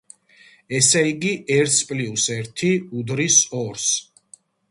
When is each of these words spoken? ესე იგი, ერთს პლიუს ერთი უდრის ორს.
ესე 0.77 1.01
იგი, 1.09 1.33
ერთს 1.57 1.75
პლიუს 1.91 2.25
ერთი 2.37 2.71
უდრის 3.01 3.39
ორს. 3.63 3.87